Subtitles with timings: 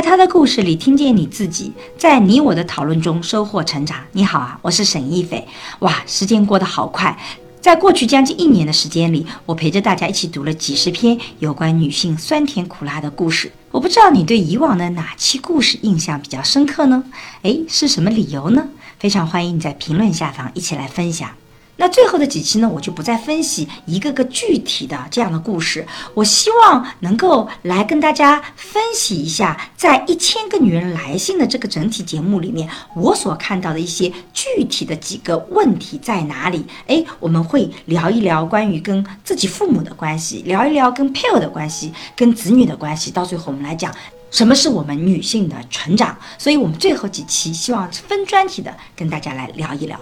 [0.00, 3.98] 在他的故事里听见你自己，在你我的讨论中收获成长。
[4.12, 5.46] 你好啊，我是沈一斐。
[5.80, 7.14] 哇，时间过得好快，
[7.60, 13.52] 在过去将近一年的时间里，我陪着大家一起读了几十篇有关女性酸甜苦辣的故事。
[13.70, 17.04] 我不知道你对以往的哪期故事印象比较深刻呢？
[17.42, 18.66] 诶，是什么理由呢？
[18.98, 21.28] 非常欢迎你在评论下方一起来分享。
[21.80, 25.86] 那最后的几期呢，我就不再分析一个个具体的这样的故事。
[26.12, 36.66] 我希望能够来跟大家分析一下，在一千个女人来信的这个整体节目里面，我所看到的一些具体的几个问题在哪里？
[36.86, 43.10] 哎，我们会聊一聊关于跟自己父母的关系，聊一聊跟配偶的关系，跟子女的关系。
[43.10, 43.90] 到最后，我们来讲
[44.30, 46.14] 什么是我们女性的成长。
[46.36, 49.98] 所以，我们最后几期希望分专题的跟大家来聊一聊。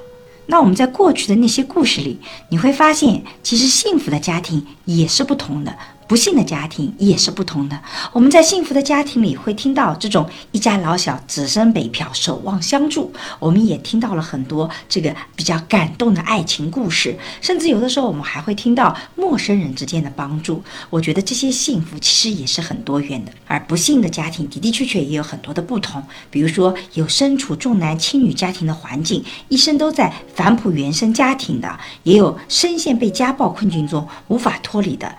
[0.50, 5.76] 那我们在过去的那些故事里，你会发现，其实幸福的家庭也是不同的。
[6.08, 7.78] 不幸的家庭也是不同的。
[8.12, 13.12] 我们在幸福的家庭里会听到这种一家老小只身北漂，守望相助。
[13.38, 20.62] 我们也听到了很多这个比较感动的爱情故事，甚至有的时候我们还会听到陌生人之间的帮助。
[20.88, 23.30] 我觉得这些幸福其实也是很多元的。
[23.46, 35.14] 而不幸的家庭的的确确也有很多的不同，比如说有身处重男轻女家庭的环境，一生都在反哺原生家庭的，也有深陷被家暴困境中无法脱离的。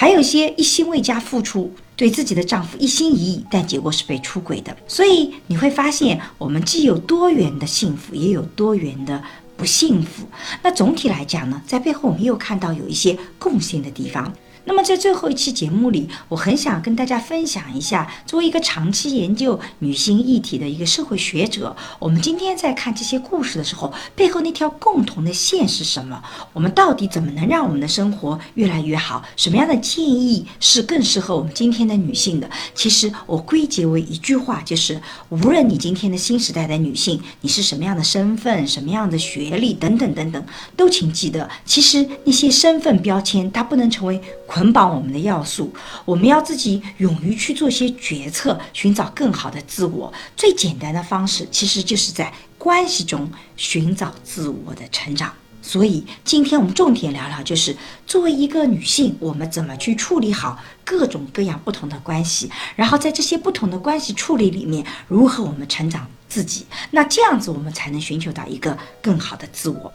[0.00, 4.74] 还有一些一心为家付出，对自己的丈夫一心一意，但结果是被出轨的。
[4.88, 9.22] 所以你会发现，我们既有多元的幸福，也有多元的
[9.58, 10.26] 不幸福。
[10.62, 14.32] 那总体来讲呢，在背后我们又看到有一些共性的地方。
[14.64, 26.22] 那么在最后一期节目里，我很想跟大家分享一下，作为一个长期研究女性议题的一个社会学者，我们今天在看这些故事的时候，背后那条共同的线是什么？
[26.52, 29.24] 我们到底怎么能让我们的生活越来越好？
[29.34, 32.48] 什么样的建议是更适合我们今天的女性的？
[32.74, 35.00] 其实我归结为一句话，就是
[35.30, 40.44] 无论你今天的新时代的女性，你是什么样的身份、什么样的学历等等等等，
[40.76, 44.20] 都请记得，其实那些身份标签它不能成为。
[44.50, 45.72] 捆绑我们的要素，
[46.04, 50.12] 我们要自己勇于去做些决策，寻找更好的自我。
[50.36, 55.32] 最简单的方式，其实就是在关系中寻找自我的成长。
[55.62, 57.76] 所以，今天我们重点聊聊，就是
[58.08, 66.66] 作为一个女性，我们怎么去处理好各种各样不同的关系，然后在这些不同的关系处理里面，如何我们成长自己？
[66.90, 69.92] 那这样子，我们才能寻求到一个更好的自我。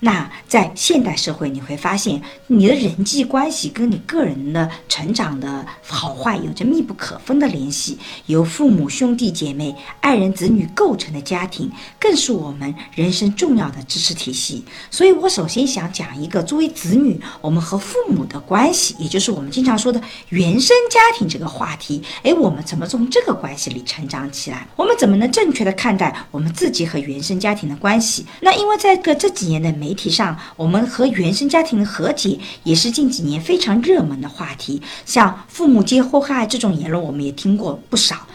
[0.00, 7.98] 那在现代社会，你会发现你的人际关系跟你个人的成长的好坏有着密不可分的联系。
[8.26, 14.64] 由父母、兄弟姐妹、爱人、子女构成的家庭，更是我们人生重要的支持体系。
[14.90, 22.02] 所以我首先想讲一个作为子女，我们和父母的关系，也就是我们经常说的原生家庭这个话题。
[22.22, 24.66] 诶，我们怎么从这个关系里成长起来？
[24.76, 28.26] 我们怎么能正确的看待我们自己和原生家庭的关系？
[28.40, 34.82] 那因为在个这几年的媒体上，我们和原生家庭的和解也是近几年非常热门的话题。
[35.04, 38.26] 像父母皆祸害这种言论，我们也听过不少。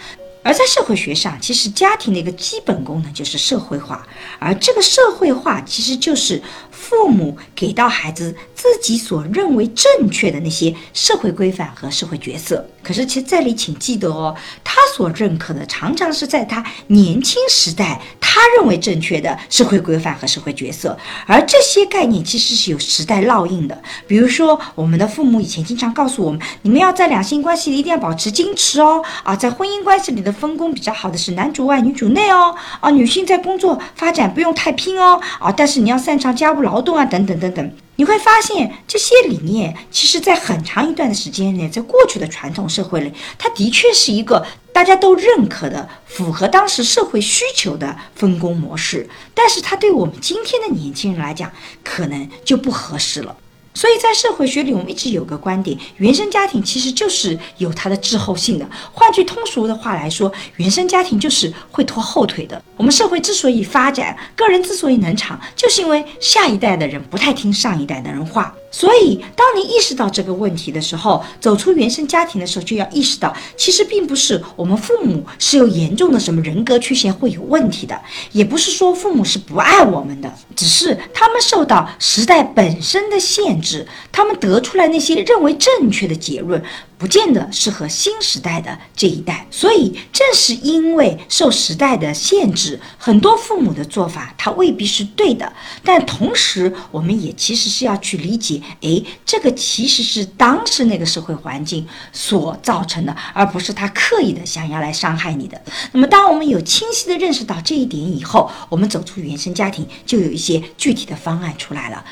[0.43, 4.07] 而在社会学上，其实家庭的一个基本功能就是社会化，
[4.39, 6.41] 而这个社会化其实就是
[6.71, 12.65] 父母给到孩子自己所认为正确的那些社会规范和社会角色。
[12.81, 18.01] 可是，其实这里请记得哦，他所认可的常常是在他年轻时代
[18.33, 23.77] 他认为正确的社会规范和社会角色，而这些概念其实是有时代烙印的。
[24.07, 30.31] 比如说，我们的父母以前经常告诉我们，你们要在两性关系里一定要保持矜持哦，啊，在婚姻关系里的。
[30.31, 44.43] 分工比较好的是男主外女主内哦，啊，女性在工作发展不用太拼哦，啊，但是你要擅长家务劳动啊，等等等等，你会发现这些理念，其实在很长一段的时间内，在过去的传统社会里，它的确是一个
[44.81, 51.51] 大家都认可的、符合当时社会需求的分工模式，但是它对我们今天的年轻人来讲，
[51.83, 53.37] 可能就不合适了。
[53.75, 58.67] 所以在社会学里，我们一直有个观点：原生家庭其实就是有它的滞后性的。
[58.91, 62.59] 换句通俗的话来说，原生家庭就是会拖后腿的。
[62.75, 68.51] 我们社会之所以发展，个人之所以能长，就是因为下一代的人不太听上一代的人话。
[68.71, 77.99] 所以，当你意识到这个问题的时候，走出原生家庭的时候，就要意识到，其实并不是我们父母是有严重的什么人格缺陷会有问题的，
[78.31, 86.63] 也不是说父母是不爱我们的，只是他们受到时代本身的限制，他们得出来那些认为正确的结论。
[87.01, 89.47] 不见得适合新时代的这一代。
[89.49, 95.51] 所以，正是因为受时代的限制，很多父母的做法他未必是对的。
[95.83, 105.59] 但同时，我们也其实是要去理解，诶，这个其实是当时那个社会环境所造成的，而不是他刻意的想要来伤害你的。
[105.93, 112.05] 那么，当我们有清晰的认识到这一点以后，我们走出原生家庭，就有一些具体的方案出来了。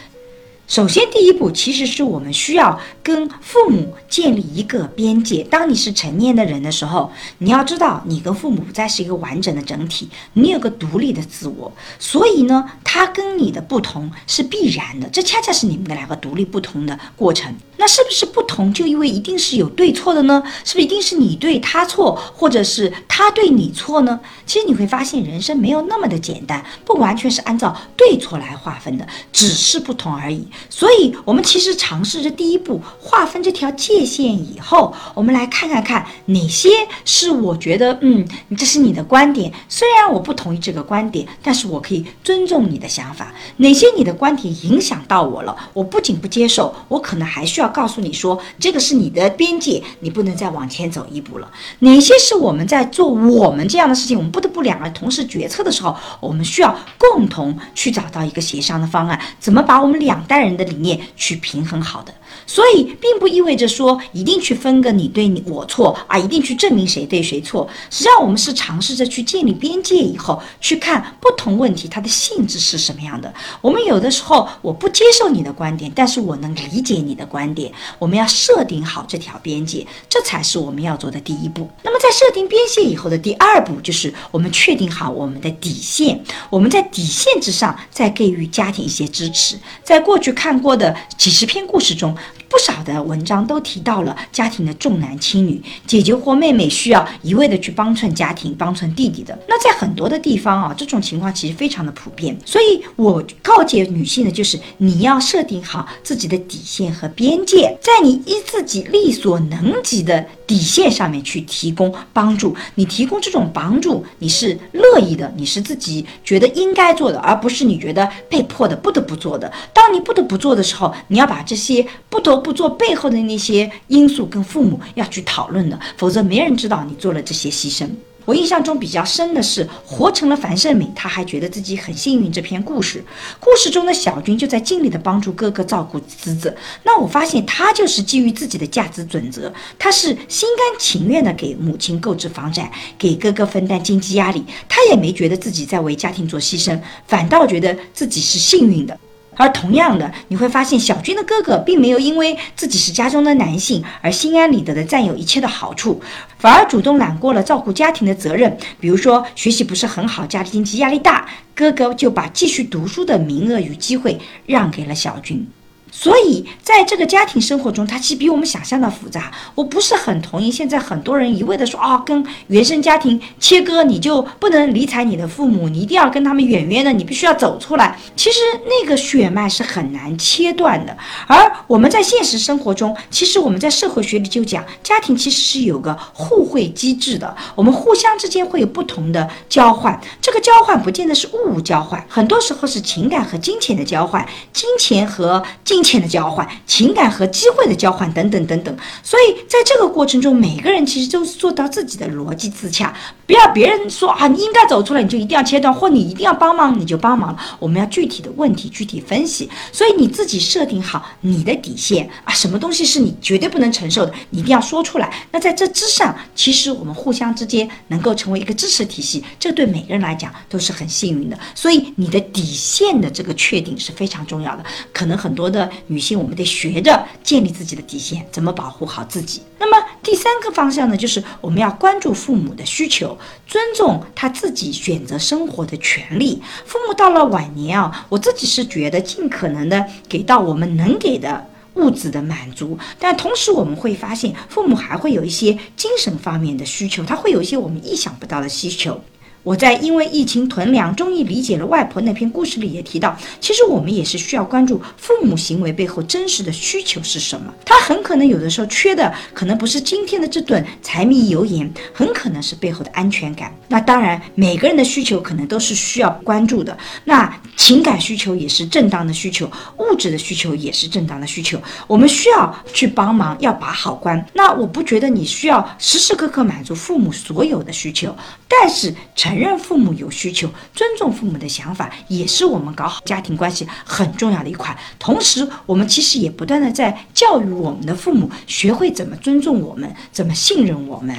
[0.69, 5.41] 首先，第一步其实是我们需要跟父母建立一个边界。
[5.45, 11.73] 当你是成年的人的时候，你要知道你跟父母不再是一个完整的整体，你有个独立的自我。
[11.97, 17.51] 所以呢，他跟你的不同是必然的，这恰恰是你们的两个独立不同的过程。
[17.77, 20.43] 那是不是不同就因为一定是有对错的呢？
[20.63, 24.19] 是不是一定是你对他错，或者是他对你错呢？
[24.45, 30.45] 其实你会发现，人生没有那么的简单，不完全是按照对错来划分的，只是不同而已。
[30.69, 36.69] 所以，我们其实尝试着第一步划分这条界限以后，我们来看看看哪些
[37.05, 38.27] 是我觉得，嗯，
[38.57, 43.33] 这是你的观点，虽然我不同意这个观点，但是我可以尊重你的想法。
[43.57, 51.49] 哪些你的观点影响到我了，我不仅不接受，我可能还需要告诉你说，这个是你的边界，你不能再往前走一步了。
[51.79, 60.48] 哪些是我们在做我们这样的事情，我们不得不两个同时决策的时候，我们需要共同去找到一个协商的方案，怎么把我们两代人。
[60.49, 62.13] 人的理念去平衡好的。
[62.45, 67.67] 所以，并不意味着说一定去分个你对你我错啊，一定去证明谁对谁错。
[67.89, 73.33] 实际上，我们是尝试着去建立边界以后，去看不同问题它的性质是什么样的。
[73.61, 77.71] 我们有的时候我不接受你的观点，但是我能理解你的观点。
[77.97, 81.69] 我们要设定好这条边界，这才是我们要做的第一步。
[81.83, 86.23] 那么，在设定边界以后的第二步，就是我们确定好我们的底线。
[86.49, 89.57] 我们在底线之上再给予家庭一些支持。
[89.83, 92.15] 在过去看过的几十篇故事中。
[92.49, 99.37] 不少的文章都提到了家庭的重男轻女，姐姐或妹妹需要一味的去帮衬家庭，帮衬弟弟的。
[99.47, 102.35] 那在很多的地方啊，这种情况其实非常的普遍。
[102.43, 112.55] 所以我告诫女性的就是，你要设定好自己的底线和边界，在你依自己力所能及的底线上面去提供帮助。
[112.73, 119.53] 你提供这种帮助，你是乐意的，你是自己觉得应该做的，而不是你觉得被迫的不得不做的。
[119.71, 127.87] 当你不得不做的时候，你要把这些不得不做背后的那些因素跟父母要去讨论的，否则没人知道你做了这些牺牲。
[128.25, 132.31] 我印象中比较深的是《活成了樊胜美》，他还觉得自己很幸运。
[132.31, 133.03] 这篇故事，
[133.39, 136.55] 故事中的小军就在尽力的帮助哥哥照顾侄子。
[136.83, 142.69] 那我发现他就是基于自己的价值准则，他是心甘情愿的给母亲购置房产，
[142.99, 144.45] 给哥哥分担经济压力。
[144.67, 148.95] 他也没觉得自己在为家庭做牺牲，反倒觉得自己是幸运的。
[149.39, 156.01] 而同样的，你会发现小军的哥哥并没有因为自己是家中的男性而心安理得的占有一切的好处，
[156.37, 158.57] 反而主动揽过了照顾家庭的责任。
[158.81, 161.25] 比如说学习不是很好，家庭经济压力大，
[161.55, 165.47] 哥哥就把继续读书的名额与机会让给了小军。
[165.91, 169.31] 所以，在这个家庭生活中，它其实比我们想象的复杂。
[169.55, 177.97] 我不是很同意现在很多人一味的说啊，跟原生家庭切割，你就不能理睬你的父母，你一定要跟他们远远的，你必须要走出来。
[178.15, 180.95] 其实那个血脉是很难切断的。
[181.27, 189.99] 而我们在现实生活中，其实我们在社会学里就讲，家庭其实是有个互惠机制的，我们互相之间会有不同的交换。
[190.21, 195.78] 这个交换不见得是物物交换，很多时候是情感和金钱的交换，金钱和金。
[195.79, 202.93] 金钱的交换、情感和机会的交换等等等等，所以在这个过程中，每个人其实都是做到自己的逻辑自洽，
[203.25, 207.39] 不要别人说啊，你应该走出来，你就一定要切断，或你一定要帮忙，你就帮忙了。
[207.59, 215.09] 我们要具体的问题具体分析，所以你自己设定好你的底线啊，什么东西是你绝对不能承受的，你一定要说出来。
[215.31, 221.39] 那在这之上，其实我们互相之间能够成为一个支持体系，这对每个人来讲都是很幸运的。
[221.55, 225.68] 所以你的底线的这个确定是非常重要的，可能很多的。
[225.87, 229.41] 女性，我们得学着建立自己的底线，怎么保护好自己。
[229.57, 236.41] 那么第三个方向呢，就是我们要关注父母的需求，尊重他自己选择生活的权利。
[236.65, 241.45] 父母到了晚年啊，我自己是觉得尽可能的给到我们能给的
[241.75, 248.99] 物质的满足，但同时我们会发现，父母还会有一些精神方面的需求，他会有一些我们意想不到的需求。
[249.43, 257.53] 我在因为疫情囤粮，终于理解了外婆那篇故事里也提到，其实我们也是需要关注父母行为背后真实的需求是什么。
[257.65, 263.53] 他很可能有的时候缺的可能不是今天的这顿柴米油盐，很可能是背后的安全感。
[263.67, 266.77] 那当然，每个人的需求可能都是需要关注的。
[267.05, 271.59] 那情感需求也是正当的需求，物质的需求也是正当的需求。
[271.87, 274.23] 我们需要去帮忙，要把好关。
[274.33, 278.15] 那我不觉得你需要时时刻刻满足父母所有的需求，
[278.47, 284.75] 但是成承认父母有需求，尊重父母的想法，也是我们搞好家庭关系很重要的一块。
[284.97, 291.15] 同时，我们其实也不断的在教育我们的父母，学会怎么尊重我们，怎么信任我们，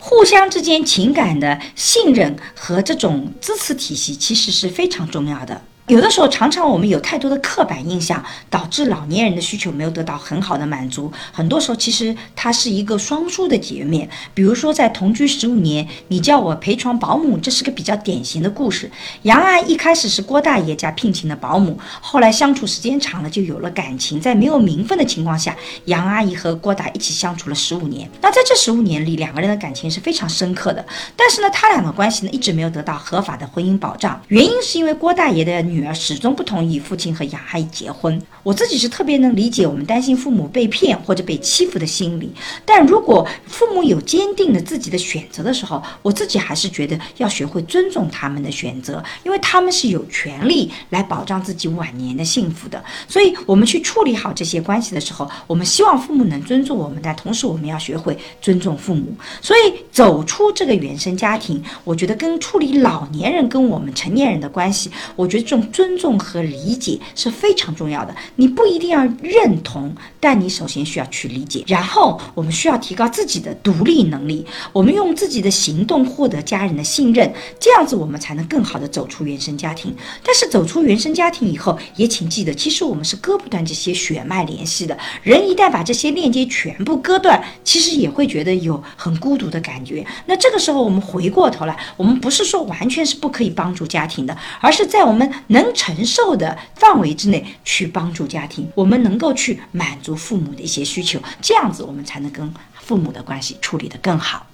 [0.00, 5.62] 互相之间情感的信任和这种支持体系，其实是非常重要的。
[5.88, 11.10] 有的时候，常常我们有太多的刻板印象，导致老年人的需求没有得到很好的满足。
[11.32, 14.08] 很多时候，其实它是一个双输的局面。
[14.32, 18.88] 比如说，在同居十五年，你叫我陪床保姆，这是个比较典型的故事。
[19.22, 24.20] 杨阿姨一开始是郭大爷家聘请的保姆，后来相处时间长了，就有了感情。
[24.20, 25.54] 在没有名分的情况下，
[25.86, 28.08] 杨阿姨和郭达一起相处了十五年。
[28.20, 30.86] 那在这十五年里，两个人的感情是非常深刻的。
[31.16, 34.22] 但是呢，他俩的关系呢，一直没有得到合法的婚姻保障。
[34.28, 35.71] 原因是因为郭大爷的。
[35.72, 38.20] 女儿始终不同意父亲和杨阿姨结婚。
[38.42, 42.30] 我自己是特别能理解我们担心父母被骗或者被欺负的心理。
[42.66, 52.84] 但如果父母有坚定的自己的选择的时候，我自己还是觉得要学会尊重他们的选择，因为他们是有权利来保障自己晚年的幸福的。
[53.08, 59.06] 所以，我们去处理好这些关系的时候，我们希望父母能尊重我们，但同时我们要学会尊重父母。
[59.40, 65.61] 所以，走出这个原生家庭，我觉得跟处理老年人跟我们成年人的关系，我觉得这种。
[65.70, 68.14] 尊重和理解是非常重要的。
[68.36, 71.64] 你不一定要认同，但你首先需要去理解。
[71.66, 74.44] 然后，我们需要提高自己的独立能力。
[74.72, 79.94] 我们用自己的行动获得家人的信任，这样子我们才能更好的走出原生家庭。
[80.22, 84.96] 但是，走出原生家庭以后，也请记得，其实我们是割不断这些血脉联系的。
[85.22, 90.04] 人一旦把这些链接全部割断，其实也会觉得有很孤独的感觉。
[90.26, 95.22] 那这个时候，我们回过头来，我们不是说完全是不可以帮助家庭的，而是在我们。
[95.52, 104.46] 能承受的范围之内去帮助家庭，我们能够去满足父母的一些需求，这样子我们才能跟父母的关系处理得更好。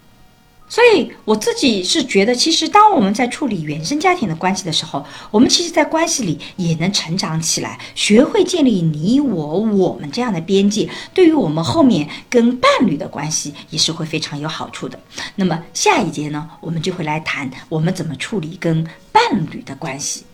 [0.70, 15.00] 所以我自己是觉得，其实当我们在处理原生家庭的关系的时候，我们其实，在关系里也能成长起来，学会建立你我我们这样的边界，对于我们后面跟伴侣的关系也是会非常有好处的。
[15.36, 20.24] 那么下一节呢，我们就会来谈我们怎么处理跟伴侣的关系。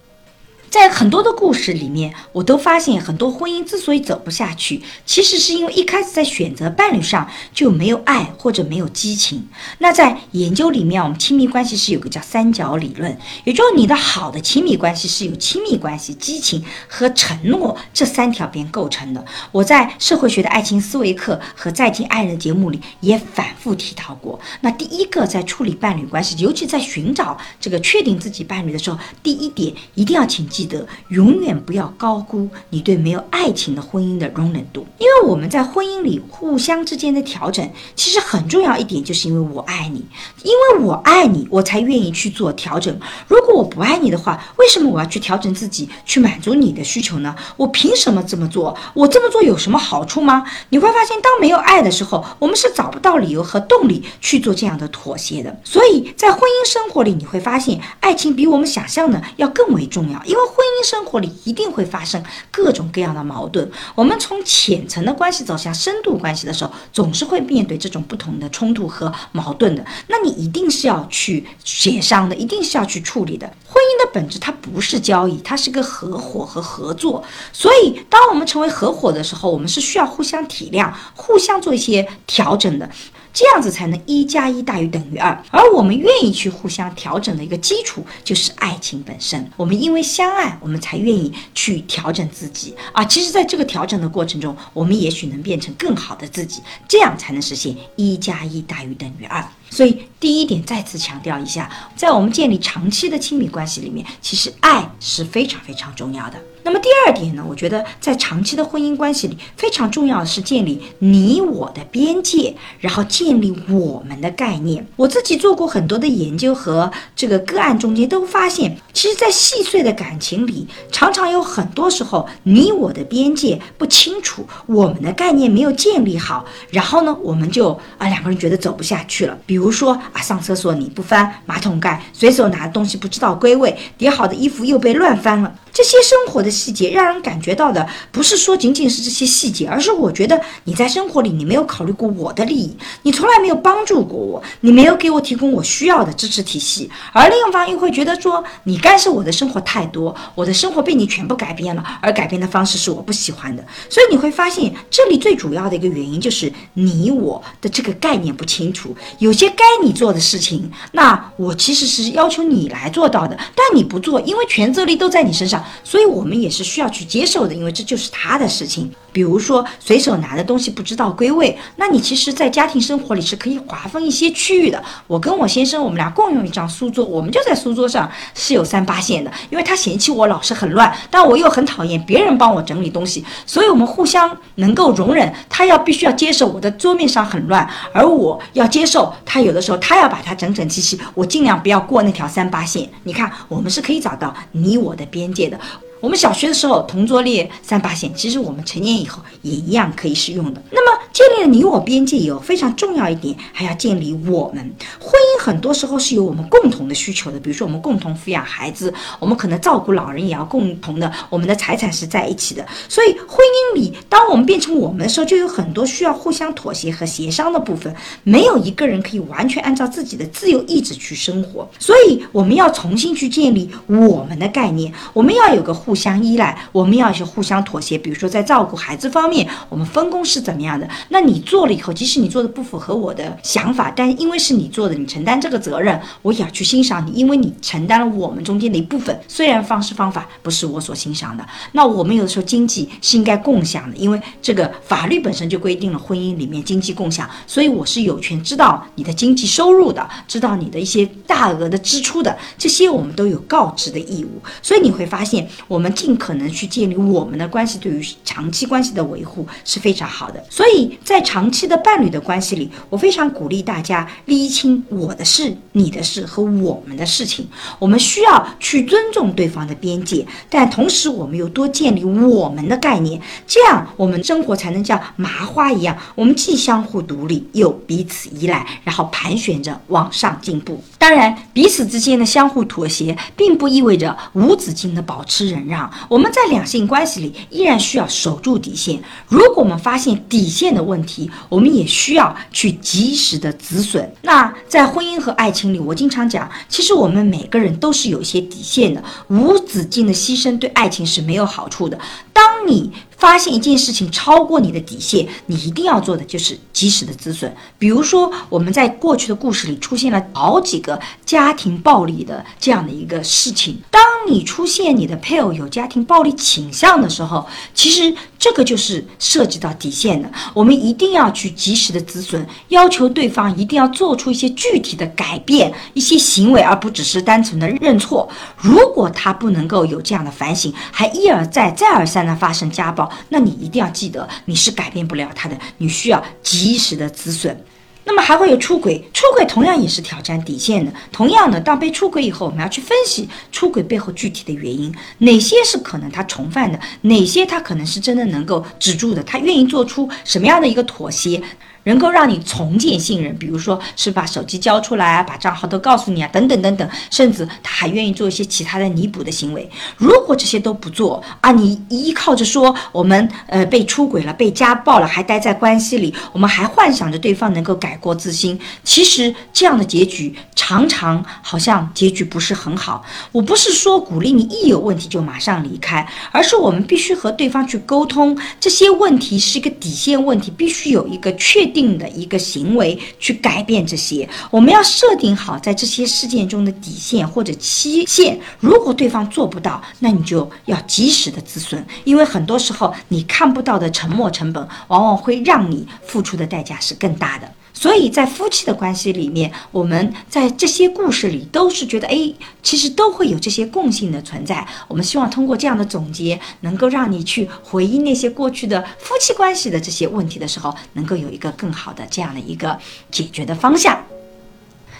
[0.74, 9.46] 在很多的故事里面，我都发现很多婚姻之所以走不下去，其实是因为一开始在选择伴侣上就没有爱或者没有激情。
[9.78, 19.24] 那在研究里面，我们亲密关系是有个叫三角理论，也就是你的好的亲密关系是由亲密关系、激情和承诺这三条边构成的。
[19.52, 24.40] 我在社会学的爱情思维课和再见爱人节目里也反复提到过。
[24.62, 30.63] 那第一个在处理伴侣关系，尤其在寻找这个确定自己伴侣的时候，第一点一定要请记。
[30.64, 40.02] 记得永远不要高估你对没有爱情的婚姻的容忍度，因为我们在婚姻里互相之间的调整，其实很重要一点，就是因为我爱你，
[40.42, 42.98] 因为我爱你，我才愿意去做调整。
[43.28, 47.36] 如果我不爱你的话，为什么我要去调整自己，去满足你的需求呢？
[47.58, 48.74] 我凭什么这么做？
[48.94, 50.46] 我这么做有什么好处吗？
[50.70, 55.54] 你会发现，当没有爱的时候，我们是找不到理由和动力去做这样的妥协的。
[55.62, 60.43] 所以在婚姻生活里，你会发现，爱情比我们想象的要更为重要，因为。
[60.46, 63.70] 婚姻生活里一定会发生各种各样的矛盾。
[63.94, 69.84] 我们从浅层的关系走向深度关系的时候，总是会面对这种不同的冲突和矛盾的。
[70.08, 73.46] 那你一定是要去协商的，一定是要去处理的。
[73.66, 77.22] 婚姻的本质它不是交易，它是个合伙和合作。
[77.52, 82.88] 所以，当我们成为合伙的时候，我们是需要互相体谅、互相做一些调整的。
[83.34, 89.50] 这样子才能一加一大于等于二，而我们愿意去互相调整的一个基础就是爱情本身。
[89.56, 93.04] 我们因为相爱，我们才愿意去调整自己啊。
[93.04, 99.44] 其实，在这个调整的过程中，我们也许能变成更好的自己，这样才能实现一加一大于等于二。
[99.68, 106.38] 所以，第一点再次强调一下，在我们建立长期的亲密关系里面，其实爱是非常非常重要的。
[106.62, 107.44] 那么第二点呢？
[107.46, 114.86] 我觉得在长期的婚姻关系里，非常重要的是建立你我的边界，然后建立我们的概念。
[114.96, 129.38] 我自己做过很多的研究和这个个案中间都发现，其实，在细碎的感情里，常常有很多时候你我的边界不清楚，我们的概念没有建立好，然后呢，我们就啊两个人觉得走不下去了。
[129.44, 135.52] 比如说啊，上厕所你不翻马桶盖，随手拿的东西不知道归位，叠好的衣服又被乱翻了。
[135.74, 153.64] 这些生活的细节，让人感觉到的不是说仅仅是这些细节，而是我觉得你在生活里你没有考虑过我的利益，你从来没有帮助过我，你没有给我提供我需要的支持体系，而另一方又会觉得说你干涉我的生活太多，我的生活被你全部改变了，而改变的方式是我不喜欢的。
[153.90, 165.63] 所以你会发现，这里最主要的一个原因就是你我的这个概念不清楚，有些该你做的事情，那我其实是要求你来做到的，但你不做，因为全责力都在你身上。
[165.82, 168.90] 所以，我们也是需要去接受的，因为这就是他的事情。
[169.14, 174.82] 比如说，随手拿的东西不知道归位，那你其实，在家庭生活里是可以划分一些区域的。
[175.06, 185.32] 我跟我先生，我们俩共用一张书桌，我们就在书桌上是有三八线的，因为他嫌弃我老是很乱，但我又很讨厌别人帮我整理东西，所以我们互相能够容忍。
[185.48, 192.90] 他要必须要接受我的桌面上很乱，而我要接受他有的时候他要把它整整齐齐，我尽量不要过那条三八线。
[193.04, 195.56] 你看，我们是可以找到你我的边界的。
[196.00, 200.62] 我们小学的时候同桌列三八线，其实我们成年以后也一样可以使用的。
[200.70, 204.62] 那么建立了你我边界有非常重要一点，还要建立我们
[205.00, 205.42] 婚姻。
[205.42, 212.66] 很多时候是有我们共同的需求的，比如说我们共同抚养孩子，我们可能照顾老人也要共同的，我们的财产是在一起的。
[212.88, 213.38] 所以婚
[213.74, 217.94] 姻里，当我们变成我们的时候，就有很多需要互相妥协和协商的部分。
[218.24, 224.92] 没有一个人可以完全按照自己的自由意志去生活，所以我们要重新去建立我们的概念。
[225.14, 225.93] 我们要有个互。
[225.94, 227.96] 互相依赖，我们要去互相妥协。
[227.96, 230.88] 比如说，在照顾孩子方面，我们分工是怎么样的？
[231.10, 239.16] 那你做了以后，即使你做的不符合我的想法，但因为是你做的，你承担这个责任，我也要去欣赏你，因为你承担了我们中间的一部分。
[239.28, 254.42] 虽然方式方法不是我所欣赏的，那我们有的时候经济是应该共享的，因为这个法律本身就规定了婚姻里面经济共享，所以我是有权知道你的经济收入的，知道你的一些大额的支出的，这些我们都有告知的义务。
[254.60, 255.48] 所以你会发现。
[255.74, 260.40] 我们尽可能去建立我们的关系，对于长期关系的维护是非常好的。
[260.48, 267.48] 所以在长期的伴侣的关系里，我非常鼓励大家厘清我的事、你的事和我们的事情。
[267.80, 280.80] 我们需要去尊重对方的边界，但同时我们又多建立我们的概念，这样我们生活才能像麻花一样，我们既相互独立又彼此依赖，然后盘旋着往上进步。
[280.98, 285.90] 当然，彼此之间的相互妥协，并不意味着无止境的保持忍让。
[286.08, 289.02] 我们在两性关系里依然需要守住底线。
[289.28, 294.12] 如果我们发现底线的问题，我们也需要去及时的止损。
[294.22, 301.98] 那在婚姻和爱情里，我经常讲，其实我们每个人都是有一些底线的，无止境的牺牲对爱情是没有好处的。
[302.32, 307.54] 当你发现一件事情超过你的底线，你一定要做的就是及时的止损。
[307.78, 313.80] 比如说，我们在过去的故事里出现了好几个家庭暴力的这样的一个事情。
[313.90, 320.30] 当你出现你的配偶有家庭暴力倾向的时候，其实这个就是涉及到底线的。
[320.52, 328.28] 我们一定要去及时的止损，要求对方一定要做出一些具体的改变、一些行为，而不只是单纯的认错。
[328.58, 337.58] 如果他不能够有这样的反省，还一而再、再而三的发生家暴，那你一定要记得，你是改变不了他的，你需要及时的止损。
[338.04, 340.92] 那么还会有出轨，出轨同样也是挑战底线的。
[341.10, 351.42] 同样的，当被出轨以后，我们要去分析出轨背后具体的原因，哪些是可能他重犯的，哪些他可能是真的能够止住的，他愿意做出什么样的一个妥协。
[351.84, 359.68] 能够让你重建信任，比如说是把手机交出来啊，把账号都告诉你啊，等等等等，甚至他还愿意做一些其他的弥补的行为。
[359.96, 373.04] 如果这些都不做啊，你依靠着说我们呃被出轨了、被家暴了，还待在关系里，我们还幻想着对方能够改过自新，其实这样的结局常常好像结局不是很好。
[373.30, 381.73] 我不是说鼓励你一有问题就马上离开，而是我们必须和对方去沟通，这些问题是一个底线问题，必须有一个确。
[381.74, 388.40] 定的一个行为去改变这些，我们要设定好在这些事件中的底线或者期限。
[388.60, 397.50] 如果对方做不到，那你就要及时的止损，因为很多时候你看不到的沉没成本，往往会让你付出的代价是更大的。
[397.76, 402.32] 所以在夫妻的关系里面，我们在这些故事里都是觉得，哎，
[402.62, 404.66] 其实都会有这些共性的存在。
[404.86, 412.78] 我们希望通过这样的总结，能够让你去回忆那些过去的夫妻关系的这些问题的时候，能够有一个更好的这样的一个
[413.10, 414.02] 解决的方向。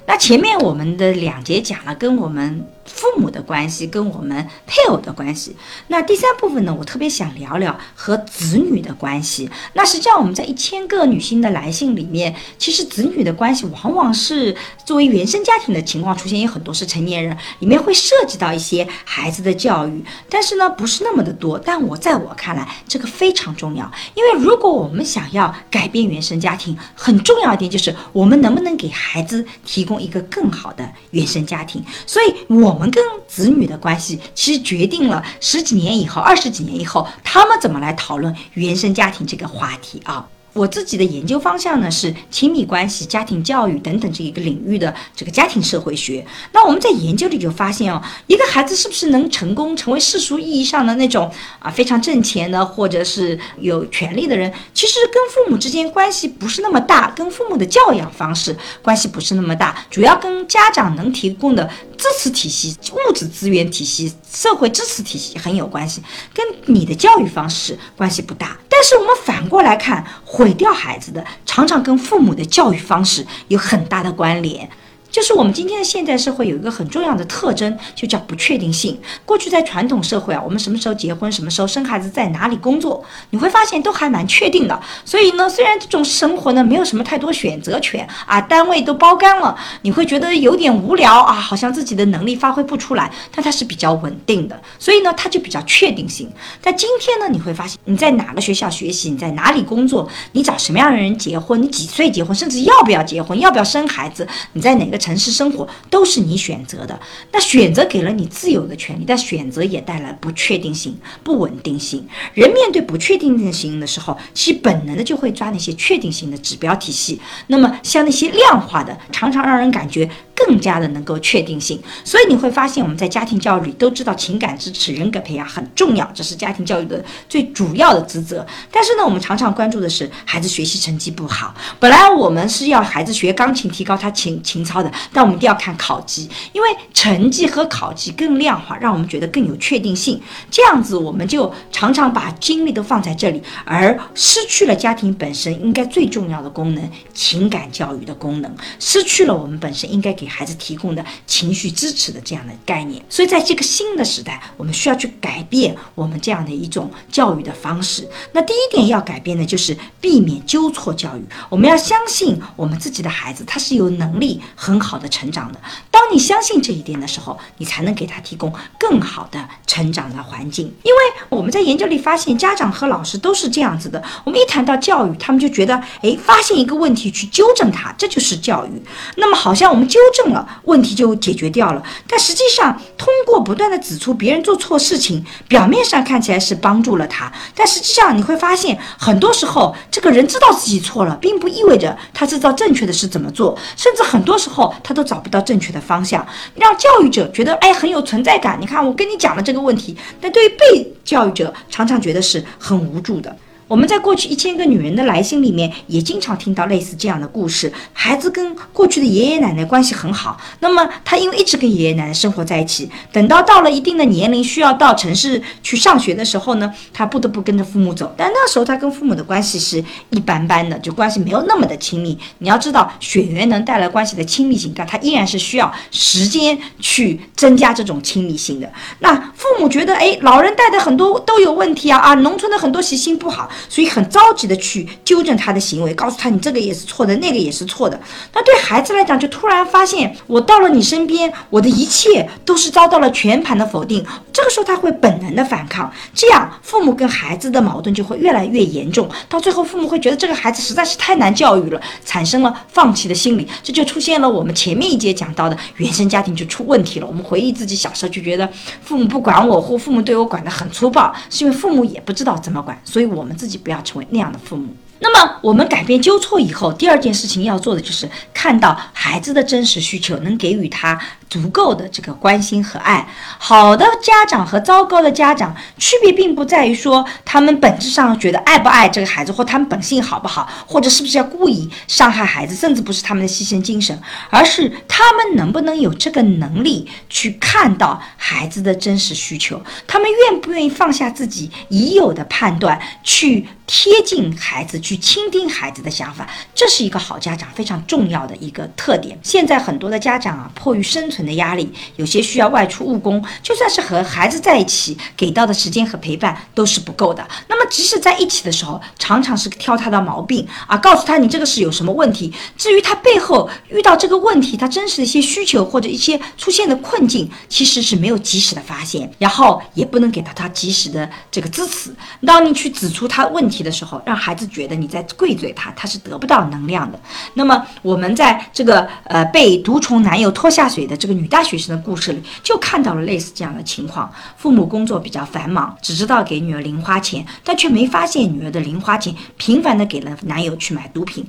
[0.06, 5.56] 那前面我们的两节讲了跟我们父母的关系跟我们配偶的关系。
[5.88, 9.48] 那第三部分呢，我特别想聊聊和子女的关系。
[9.72, 21.58] 那实际上我们在一千个女性的来信里面，其实子女的关系往往是作为原生家庭的情况出现，有很多是成年人，里面会涉及到一些孩子的教育，但是呢不是那么的多。
[21.58, 31.82] 但我在我看来，这个非常重要，因为如果我们想要改变原生家庭，很重要一点就是我们能不能给孩子提供一个更好的原生家庭。
[32.06, 40.28] 所以，我我们跟子女的关系，其实决定了十几年以后、二十几年以后，他们怎么来讨论原生家庭这个话题啊。
[40.52, 46.24] 我自己的研究方向呢是亲密关系、家庭教育等等这一个领域的这个家庭社会学。
[46.52, 66.02] 那我们在研究里就发现哦，一个孩子是不是能成功成为世俗意义上的那种啊非常挣钱的或者是有权利的人，其实跟父母之间关系不是那么大，跟父母的教养方式关系不是那么大，主要跟家长能提供的支持体系、物质资源体系、社会支持体系很有关系，
[66.32, 68.56] 跟你的教育方式关系不大。
[68.68, 70.04] 但是我们反过来看。
[70.26, 74.68] 毁掉孩子的，常常跟父母的教育方式有很大的关联。
[75.14, 78.98] 就是我们今天的现代社会有一个很重要的特征，就叫不确定性。
[79.24, 83.00] 过去在传统社会啊，我们什么时候结婚，什么时候生孩子，在哪里工作，
[83.30, 84.76] 你会发现都还蛮确定的。
[85.04, 93.08] 所以呢，虽然这种生活呢没有什么太多选择权啊，单位都包干了，你会觉得有点无聊啊，好像自己的能力发挥不出来。
[93.32, 96.28] 但它是比较稳定的，所以呢，它就比较确定性。
[96.60, 104.98] 但今天呢，你会发现你在哪个学校学习，你在哪里工作，你找什么样的人结婚，你几岁结婚，甚至要不要结婚，要不要生孩子，你在哪个。
[105.04, 106.98] 城市生活都是你选择的，
[107.30, 112.08] 那选择给了你自由的权利，但选择也带来不确定性、不稳定性。
[112.32, 117.20] 人面对不确定性的时候，其本能的就会抓那些确定性的指标体系。
[117.48, 120.08] 那么像那些量化的，常常让人感觉。
[120.34, 128.44] 更加的能够确定性，所以你会发现我们在家庭教育里都知道情感支持、人格培养很重要，这是家庭教育的最主要的职责。
[128.70, 131.54] 但是呢，我们常常关注的是孩子学习成绩不好。
[131.78, 140.20] 本来我们是要孩子学钢琴，提高他情情操的，但我们一定要看考级，因为成绩和考级更量化，让我们觉得更有确定性。
[140.50, 150.23] 这样子我们就常常把精力都放在这里，而失去了家庭本身应该最重要的功能——情感教育的功能，失去了我们本身应该给。
[150.24, 158.08] 给孩子提供的情绪支持的这样的概念，所以在这个新的时代，我们需要去改变我们这样的一种教育的方式。
[158.32, 161.22] 那第一点要改变的就是避免纠错教育。
[161.50, 165.60] 我们要相信我们自己的孩子，他是有能力很好的成长的。
[165.90, 170.72] 当你相信这一点的时候，你才能给他提供更好的成长的环境。
[170.82, 174.02] 因为我们在研究里发现，家长和老师都是这样子的。
[174.24, 178.70] 我们一谈到教育，他们就觉得，哎，发现一个问题去纠正它，这就是教育。
[179.16, 196.24] 那么好像我们纠正了问题就解决掉了，但实际上通过不断的指出别人做错事情，表面上看起来是帮助了他，但实际上你会发现，很多时候这个人知道自己错了，并不意味着他知道正确的是怎么做，甚至很多时候他都找不到正确的方向，
[196.54, 198.56] 让教育者觉得哎很有存在感。
[198.60, 203.34] 你看我跟你讲了这个问题，但对于被教育者常常觉得是很无助的。
[203.66, 218.12] 我们在过去一千个女人的来信里面，也经常听到类似这样的故事：孩子跟过去的爷爷奶奶关系很好，那么他因为一直跟爷爷奶奶生活在一起，等到到了一定的年龄需要到城市去上学的时候呢，他不得不跟着父母走。
[218.16, 222.18] 但那时候他跟父母的关系是一般般的，就关系没有那么的亲密。
[222.38, 228.70] 你要知道，血缘能带来关系的亲密性，但他依然是需要时间去增加这种亲密性的。
[228.98, 233.48] 那父母觉得，哎，老人带的很多都有问题啊啊，农村的很多习性不好。
[233.68, 238.00] 所以很着急的去纠正他的行为，告诉他你这个也是错的，那个也是错的。
[238.32, 244.04] 那对孩子来讲，就突然发现我到了你身边，我的一切都是遭到了全盘的否定。
[244.32, 249.08] 这个时候他会本能的反抗，这样父母跟孩子的矛盾就会越来越严重。
[249.28, 253.46] 到最后，父母会觉得这个孩子实在是太难教育了，产生了放弃的心理。
[253.62, 257.06] 这就出现了我们前面一节讲到的原生家庭就出问题了。
[257.06, 258.48] 我们回忆自己小时候就觉得
[258.82, 263.54] 父母不管我，或父母对我管得很粗暴，是因为父母也不知道怎么管，所以我们自己。
[263.64, 264.76] 不要成为那样的父母。
[265.00, 271.00] 那么，我们改变纠错以后，第二件事情要做的就是看到孩子的真实需求，能给予他
[271.34, 273.04] 足够的这个关心和爱。
[273.38, 293.48] 好的家长和糟糕的家长区别并不在于说他们本质上觉得爱不爱这个孩子，或他们本性好不好，或者是不是要故意伤害孩子，甚至不是他们的牺牲精神，而是他们能不能有这个能力去看到孩子的真实需求，他们愿不愿意放下自己已有的判断去。
[293.66, 299.18] 贴近孩子，去倾听孩子的想法，这是一个好家长非常重要的一个特点。
[299.22, 307.26] 现在很多的家长啊，迫于生存的压力，有些需要外出务工，就算是和孩子在一起，给到的时间和陪伴都是不够的。
[307.48, 312.32] 那么即使在一起的时候，常常是挑他的毛病啊，告诉他你这个是有什么问题。
[312.56, 321.94] 至于他背后遇到这个问题，他真实的一些需求或者一些出现的困境，其实是没有及时的发现，然后也不能给到他及时的这个支持。
[322.26, 326.98] 当你去指出他问题的时候，让孩子觉得你在跪罪他，他是得不到能量的。
[327.34, 341.22] 那么我们在这个呃被毒虫男友拖下水的这个女大学生的故事里，就看到了类似这样的情况：父母工作比较繁忙，只知道给女儿零花钱，但却没发现女儿的零花钱频繁的给了男友去买毒品。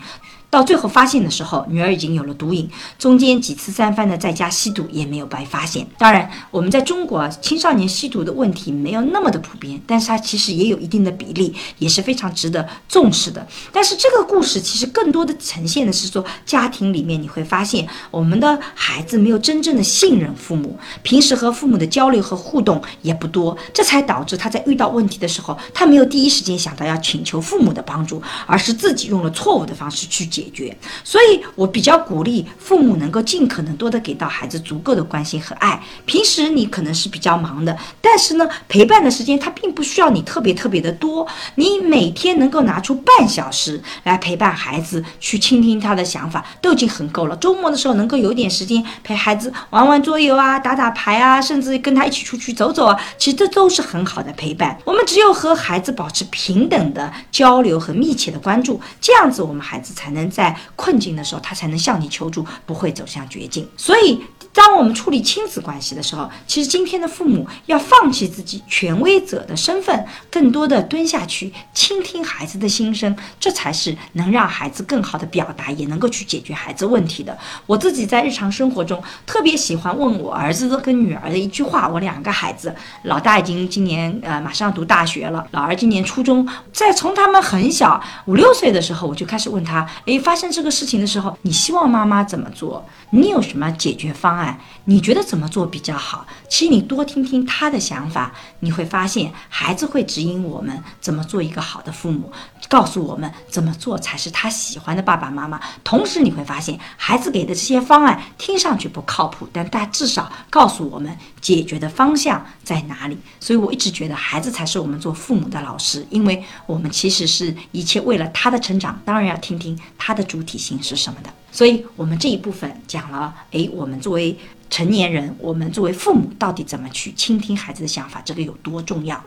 [0.56, 5.86] 到最后发现的时候，女儿已经有了毒瘾，中间几次三番的在家吸毒也没有被发现。
[5.98, 13.46] 当然，我们在中国啊青少年吸毒的问题没有那么的普遍，但是它其实也有一定的比例，也是非常值得重视的。
[13.74, 30.45] 但是这个故事其实更多的呈现的是说，家庭里面你会发现，我们的孩子没有真正的信任父母，平时和父母的交流和互动也不多，这才导致他在遇到问题的时候，他没有第一时间想到要请求父母的帮助，而是自己用了错误的方式去解。
[30.46, 35.82] 解决，所以我比较鼓励父母能够尽可能多的给到孩子足够的关心和爱。
[36.06, 41.28] 平时你可能是比较忙的，但是呢，陪伴的时间他并不需要你特别特别的多。
[41.56, 47.36] 你每天能够拿出半小时来陪伴孩子，去倾听他的想法，都已经很够了。
[47.38, 54.78] 周末的时候能够有点时间陪孩子玩玩桌游啊，打打牌啊，甚至跟他一起出去走走啊，其实这都是很好的陪伴。
[54.86, 60.25] 我们只有和孩子保持平等的交流和密切的关注，这样子我们孩子才能。
[60.30, 63.68] 在困境的时候，他才能向你求助，不会走向绝境。
[63.78, 64.22] 所以，
[64.56, 77.38] 当我们处理亲子关系的时候，其实今天的父母要放弃自己权威者的身份，更多的蹲下去倾听孩子的心声，这才是能让孩子更好的表达，也能够去解决孩子问题的。
[77.68, 90.20] 我自己在日常生活中特别喜欢问我儿子跟女儿的一句话：我两个孩子，老大已经今年呃马上读大学了，老二今年初中，在从他们很小五六岁的时候，我就开始问他，诶。
[90.26, 92.84] 发生这个事情的时候，你希望妈妈怎么做？
[93.12, 94.45] 你有什么解决方案
[94.86, 96.26] 你觉得怎么做比较好？
[96.50, 102.32] 其实你多听听他的想法，你会发现孩子会指引我们怎么做一个好的父母，
[102.68, 105.62] 告诉我们怎么做才是他喜欢的爸爸妈妈。
[105.84, 113.16] 同时你会发现，孩子给的这些方案听上去不靠谱，但他至少告诉我们解决的方向在哪里。
[113.40, 120.16] 所以我一直觉得孩子才是我们做父母的老师，因为我们其实是一切为了他的成长，当然要听听他。
[120.16, 121.30] 的主体性是什么的？
[121.56, 124.38] 所以，我们这一部分讲了，诶，我们作为
[124.70, 129.24] 成年人，我们作为父母，到底怎么去倾听孩子的想法，这个有多重要？